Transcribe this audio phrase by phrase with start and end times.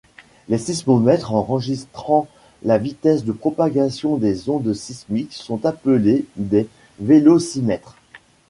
[0.49, 2.27] Les sismomètres enregistrant
[2.63, 6.67] la vitesse de propagation des ondes sismiques sont appelés des
[6.99, 7.95] vélocimètres.